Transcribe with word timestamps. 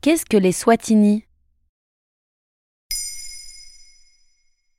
Qu'est-ce 0.00 0.24
que 0.24 0.36
les 0.36 0.52
Swatini? 0.52 1.24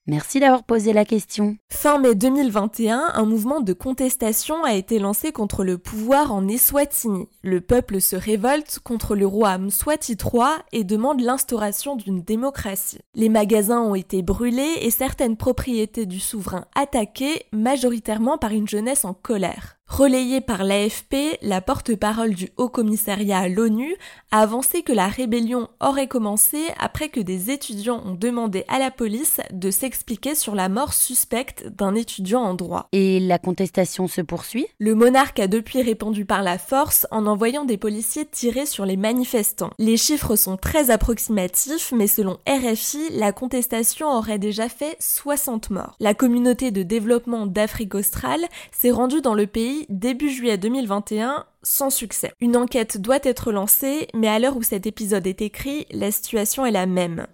Merci 0.07 0.39
d'avoir 0.39 0.63
posé 0.63 0.93
la 0.93 1.03
question. 1.03 1.57
Fin 1.69 1.99
mai 1.99 2.15
2021, 2.15 3.11
un 3.13 3.25
mouvement 3.25 3.59
de 3.59 3.73
contestation 3.73 4.63
a 4.63 4.75
été 4.75 4.97
lancé 4.97 5.33
contre 5.33 5.65
le 5.65 5.77
pouvoir 5.77 6.31
en 6.31 6.47
Eswatini. 6.47 7.27
Le 7.43 7.59
peuple 7.59 7.99
se 7.99 8.15
révolte 8.15 8.79
contre 8.79 9.13
le 9.13 9.27
roi 9.27 9.57
Mswati 9.57 10.13
III 10.13 10.63
et 10.71 10.85
demande 10.85 11.19
l'instauration 11.19 11.97
d'une 11.97 12.21
démocratie. 12.21 12.99
Les 13.13 13.27
magasins 13.27 13.81
ont 13.81 13.95
été 13.95 14.21
brûlés 14.21 14.77
et 14.79 14.89
certaines 14.89 15.35
propriétés 15.35 16.05
du 16.05 16.21
souverain 16.21 16.63
attaquées, 16.75 17.43
majoritairement 17.51 18.37
par 18.37 18.51
une 18.51 18.69
jeunesse 18.69 19.03
en 19.03 19.13
colère. 19.13 19.78
Relayée 19.89 20.39
par 20.39 20.63
l'AFP, 20.63 21.39
la 21.41 21.61
porte-parole 21.61 22.35
du 22.35 22.49
Haut 22.57 22.69
Commissariat 22.69 23.39
à 23.39 23.47
l'ONU 23.49 23.95
a 24.31 24.39
avancé 24.41 24.83
que 24.83 24.93
la 24.93 25.07
rébellion 25.07 25.67
aurait 25.81 26.07
commencé 26.07 26.59
après 26.79 27.09
que 27.09 27.19
des 27.19 27.49
étudiants 27.49 28.01
ont 28.05 28.13
demandé 28.13 28.63
à 28.67 28.77
la 28.77 28.91
police 28.91 29.41
de 29.51 29.71
s'expliquer 29.71 30.35
sur 30.35 30.53
la 30.53 30.69
mort 30.69 30.93
suspecte 30.93 31.67
d'un 31.67 31.95
étudiant 31.95 32.43
en 32.43 32.53
droit. 32.53 32.87
Et 32.91 33.19
la 33.19 33.39
contestation 33.39 34.07
se 34.07 34.21
poursuit? 34.21 34.67
Le 34.77 34.93
monarque 34.93 35.39
a 35.39 35.47
depuis 35.47 35.81
répondu 35.81 36.23
par 36.23 36.43
la 36.43 36.59
force 36.59 37.07
en 37.09 37.25
envoyant 37.25 37.65
des 37.65 37.77
policiers 37.77 38.25
tirer 38.25 38.67
sur 38.67 38.85
les 38.85 38.95
manifestants. 38.95 39.71
Les 39.79 39.97
chiffres 39.97 40.35
sont 40.35 40.55
très 40.55 40.91
approximatifs, 40.91 41.91
mais 41.93 42.07
selon 42.07 42.37
RFI, 42.47 43.09
la 43.13 43.31
contestation 43.31 44.07
aurait 44.07 44.39
déjà 44.39 44.69
fait 44.69 44.95
60 44.99 45.71
morts. 45.71 45.95
La 45.99 46.13
communauté 46.13 46.69
de 46.69 46.83
développement 46.83 47.47
d'Afrique 47.47 47.95
australe 47.95 48.45
s'est 48.71 48.91
rendue 48.91 49.21
dans 49.21 49.33
le 49.33 49.47
pays 49.47 49.78
début 49.89 50.29
juillet 50.29 50.57
2021 50.57 51.45
sans 51.63 51.89
succès. 51.89 52.31
Une 52.39 52.57
enquête 52.57 52.99
doit 52.99 53.19
être 53.23 53.51
lancée, 53.51 54.07
mais 54.13 54.27
à 54.27 54.39
l'heure 54.39 54.57
où 54.57 54.63
cet 54.63 54.85
épisode 54.87 55.27
est 55.27 55.41
écrit, 55.41 55.85
la 55.91 56.11
situation 56.11 56.65
est 56.65 56.71
la 56.71 56.85
même. 56.85 57.27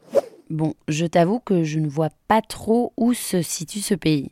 Bon, 0.49 0.75
je 0.87 1.05
t'avoue 1.05 1.39
que 1.39 1.63
je 1.63 1.79
ne 1.79 1.87
vois 1.87 2.11
pas 2.27 2.41
trop 2.41 2.93
où 2.97 3.13
se 3.13 3.41
situe 3.41 3.79
ce 3.79 3.95
pays. 3.95 4.31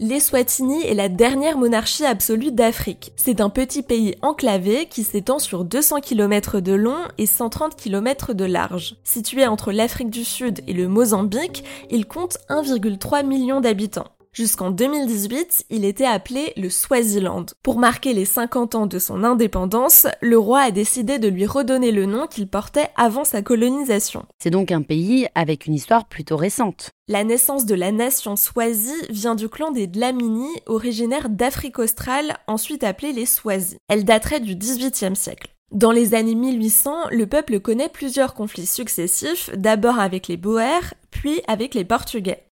L'Eswatini 0.00 0.82
est 0.82 0.94
la 0.94 1.08
dernière 1.08 1.56
monarchie 1.56 2.04
absolue 2.04 2.50
d'Afrique. 2.50 3.12
C'est 3.14 3.40
un 3.40 3.48
petit 3.48 3.82
pays 3.82 4.16
enclavé 4.22 4.86
qui 4.86 5.04
s'étend 5.04 5.38
sur 5.38 5.64
200 5.64 6.00
km 6.00 6.58
de 6.58 6.72
long 6.72 6.98
et 7.16 7.26
130 7.26 7.76
km 7.76 8.32
de 8.32 8.44
large. 8.44 8.96
Situé 9.04 9.46
entre 9.46 9.70
l'Afrique 9.70 10.10
du 10.10 10.24
Sud 10.24 10.62
et 10.66 10.72
le 10.72 10.88
Mozambique, 10.88 11.62
il 11.90 12.06
compte 12.06 12.38
1,3 12.48 13.24
million 13.24 13.60
d'habitants. 13.60 14.08
Jusqu'en 14.34 14.72
2018, 14.72 15.66
il 15.70 15.84
était 15.84 16.04
appelé 16.04 16.52
le 16.56 16.68
Swaziland. 16.68 17.46
Pour 17.62 17.78
marquer 17.78 18.12
les 18.14 18.24
50 18.24 18.74
ans 18.74 18.86
de 18.88 18.98
son 18.98 19.22
indépendance, 19.22 20.08
le 20.20 20.36
roi 20.36 20.58
a 20.58 20.70
décidé 20.72 21.20
de 21.20 21.28
lui 21.28 21.46
redonner 21.46 21.92
le 21.92 22.04
nom 22.04 22.26
qu'il 22.26 22.48
portait 22.48 22.88
avant 22.96 23.22
sa 23.22 23.42
colonisation. 23.42 24.26
C'est 24.42 24.50
donc 24.50 24.72
un 24.72 24.82
pays 24.82 25.28
avec 25.36 25.66
une 25.66 25.74
histoire 25.74 26.08
plutôt 26.08 26.36
récente. 26.36 26.90
La 27.06 27.22
naissance 27.22 27.64
de 27.64 27.76
la 27.76 27.92
nation 27.92 28.34
Swazi 28.34 28.96
vient 29.08 29.36
du 29.36 29.48
clan 29.48 29.70
des 29.70 29.86
Dlamini, 29.86 30.48
originaires 30.66 31.28
d'Afrique 31.28 31.78
australe, 31.78 32.36
ensuite 32.48 32.82
appelés 32.82 33.12
les 33.12 33.26
Swazi. 33.26 33.76
Elle 33.86 34.04
daterait 34.04 34.40
du 34.40 34.56
XVIIIe 34.56 35.14
siècle. 35.14 35.54
Dans 35.70 35.92
les 35.92 36.12
années 36.12 36.34
1800, 36.34 37.10
le 37.12 37.26
peuple 37.28 37.60
connaît 37.60 37.88
plusieurs 37.88 38.34
conflits 38.34 38.66
successifs, 38.66 39.50
d'abord 39.56 40.00
avec 40.00 40.26
les 40.26 40.36
Boers, 40.36 40.94
puis 41.12 41.40
avec 41.46 41.74
les 41.74 41.84
Portugais. 41.84 42.44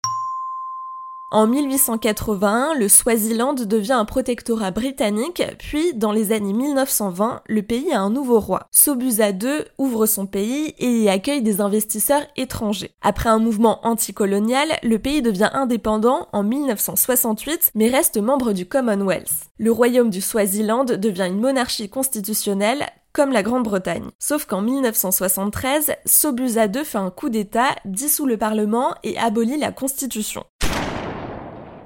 En 1.34 1.48
1881, 1.48 2.74
le 2.78 2.90
Swaziland 2.90 3.54
devient 3.54 3.94
un 3.94 4.04
protectorat 4.04 4.72
britannique, 4.72 5.42
puis 5.60 5.94
dans 5.94 6.12
les 6.12 6.34
années 6.34 6.52
1920, 6.52 7.44
le 7.48 7.62
pays 7.62 7.94
a 7.94 8.02
un 8.02 8.10
nouveau 8.10 8.42
roi. 8.42 8.68
Sobuza 8.72 9.30
II 9.30 9.64
ouvre 9.78 10.08
son 10.08 10.26
pays 10.26 10.76
et 10.78 11.04
y 11.04 11.08
accueille 11.08 11.42
des 11.42 11.62
investisseurs 11.62 12.24
étrangers. 12.36 12.92
Après 13.02 13.30
un 13.30 13.40
mouvement 13.40 13.80
anticolonial, 13.88 14.68
le 14.84 15.00
pays 15.00 15.22
devient 15.22 15.52
indépendant 15.54 16.28
en 16.34 16.44
1968, 16.44 17.72
mais 17.76 17.88
reste 17.88 18.18
membre 18.18 18.52
du 18.52 18.66
Commonwealth. 18.66 19.32
Le 19.58 19.72
royaume 19.72 20.10
du 20.10 20.20
Swaziland 20.20 20.84
devient 20.84 21.28
une 21.30 21.40
monarchie 21.40 21.90
constitutionnelle 21.90 22.88
comme 23.14 23.32
la 23.32 23.44
Grande-Bretagne. 23.44 24.10
Sauf 24.20 24.44
qu'en 24.46 24.62
1973, 24.62 25.94
Sobuza 26.06 26.66
II 26.66 26.84
fait 26.84 26.98
un 26.98 27.10
coup 27.10 27.30
d'État, 27.30 27.70
dissout 27.86 28.26
le 28.26 28.36
Parlement 28.36 28.96
et 29.04 29.18
abolit 29.18 29.58
la 29.58 29.72
Constitution. 29.72 30.44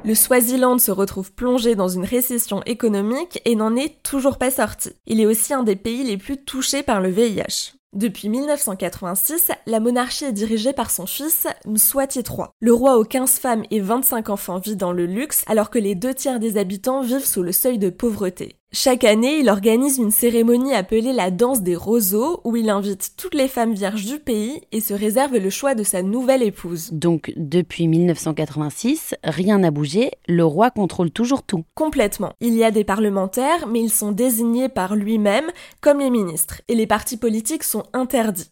Le 0.06 0.14
Swaziland 0.14 0.78
se 0.78 0.92
retrouve 0.92 1.32
plongé 1.32 1.74
dans 1.74 1.88
une 1.88 2.06
récession 2.06 2.62
économique 2.68 3.42
et 3.44 3.56
n'en 3.56 3.76
est 3.76 4.04
toujours 4.04 4.38
pas 4.38 4.52
sorti. 4.52 4.92
Il 5.08 5.20
est 5.20 5.26
aussi 5.26 5.52
un 5.52 5.64
des 5.64 5.76
pays 5.76 6.04
les 6.04 6.18
plus 6.18 6.38
touchés 6.38 6.84
par 6.84 7.02
le 7.02 7.10
VIH. 7.10 7.74
Depuis 7.92 8.30
1986, 8.30 9.52
la 9.66 9.80
monarchie 9.80 10.26
est 10.26 10.32
dirigée 10.32 10.74
par 10.74 10.92
son 10.92 11.08
fils, 11.08 11.48
Mswati 11.66 12.20
III. 12.20 12.50
Le 12.60 12.72
roi 12.72 13.00
aux 13.00 13.04
15 13.04 13.40
femmes 13.40 13.64
et 13.72 13.80
25 13.80 14.30
enfants 14.30 14.60
vit 14.60 14.76
dans 14.76 14.92
le 14.92 15.08
luxe, 15.08 15.44
alors 15.48 15.72
que 15.72 15.80
les 15.80 15.96
deux 15.96 16.14
tiers 16.14 16.40
des 16.40 16.58
habitants 16.58 17.02
vivent 17.02 17.26
sous 17.26 17.42
le 17.42 17.52
seuil 17.52 17.80
de 17.80 17.90
pauvreté. 17.90 18.60
Chaque 18.72 19.06
année, 19.06 19.40
il 19.40 19.50
organise 19.50 20.00
une 20.00 20.12
cérémonie 20.12 20.74
appelée 20.74 21.14
la 21.14 21.32
danse 21.32 21.62
des 21.62 21.78
roseaux 21.78 22.42
où 22.44 22.58
il 22.58 22.70
invite 22.70 23.14
toutes 23.16 23.34
les 23.34 23.48
femmes 23.48 23.74
vierges 23.74 24.06
du 24.06 24.20
pays 24.20 24.62
et 24.72 24.82
se 24.82 24.94
réserve 24.94 25.38
le 25.38 25.50
choix 25.50 25.76
de 25.76 25.84
sa 25.84 26.04
nouvelle 26.04 26.44
épouse. 26.44 26.90
Donc 26.92 27.32
depuis 27.38 27.88
1986, 27.88 29.16
rien 29.24 29.60
n'a 29.60 29.72
bougé, 29.72 30.12
le 30.28 30.44
roi 30.44 30.72
contrôle 30.72 31.12
toujours 31.12 31.44
tout. 31.44 31.64
Complètement. 31.74 32.34
Il 32.42 32.54
y 32.56 32.66
a 32.66 32.72
des 32.72 32.84
parlementaires, 32.84 33.68
mais 33.68 33.80
ils 33.80 33.90
sont 33.90 34.12
désignés 34.12 34.68
par 34.68 34.96
lui-même 34.96 35.52
comme 35.80 36.00
les 36.00 36.10
ministres, 36.10 36.62
et 36.68 36.76
les 36.76 36.88
partis 36.88 37.18
politiques 37.18 37.64
sont 37.64 37.84
interdits. 37.94 38.52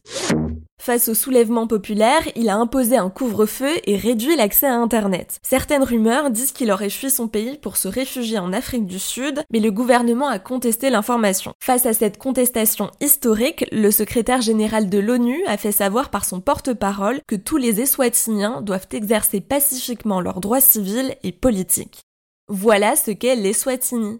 Face 0.83 1.07
au 1.07 1.13
soulèvement 1.13 1.65
populaire, 1.65 2.27
il 2.35 2.49
a 2.49 2.57
imposé 2.57 2.97
un 2.97 3.09
couvre-feu 3.09 3.71
et 3.85 3.95
réduit 3.95 4.35
l'accès 4.35 4.67
à 4.67 4.75
Internet. 4.75 5.39
Certaines 5.41 5.81
rumeurs 5.81 6.29
disent 6.29 6.51
qu'il 6.51 6.73
aurait 6.73 6.89
fui 6.89 7.09
son 7.09 7.29
pays 7.29 7.57
pour 7.57 7.77
se 7.77 7.87
réfugier 7.87 8.37
en 8.37 8.51
Afrique 8.51 8.85
du 8.85 8.99
Sud, 8.99 9.43
mais 9.49 9.61
le 9.61 9.71
gouvernement 9.71 10.27
a 10.27 10.39
contesté 10.39 10.89
l'information. 10.89 11.53
Face 11.63 11.85
à 11.85 11.93
cette 11.93 12.17
contestation 12.17 12.91
historique, 12.99 13.63
le 13.71 13.91
secrétaire 13.91 14.41
général 14.41 14.89
de 14.89 14.99
l'ONU 14.99 15.41
a 15.47 15.55
fait 15.55 15.71
savoir 15.71 16.09
par 16.09 16.25
son 16.25 16.41
porte-parole 16.41 17.21
que 17.29 17.37
tous 17.37 17.55
les 17.55 17.79
Eswatiniens 17.79 18.59
doivent 18.61 18.89
exercer 18.91 19.39
pacifiquement 19.39 20.19
leurs 20.19 20.41
droits 20.41 20.59
civils 20.59 21.15
et 21.23 21.31
politiques. 21.31 22.01
Voilà 22.49 22.97
ce 22.97 23.11
qu'est 23.11 23.37
l'Eswatini. 23.37 24.19